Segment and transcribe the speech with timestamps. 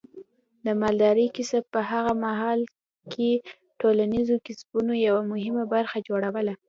[0.65, 2.59] د مالدارۍ کسب په هغه مهال
[3.13, 3.41] کې د
[3.81, 6.53] ټولنیزو کسبونو یوه مهمه برخه جوړوله.